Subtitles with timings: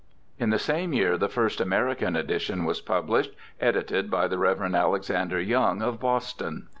[0.39, 4.73] In the same year the first American edition was published, edited by the Rev.
[4.73, 6.69] Alexander Young, of Boston.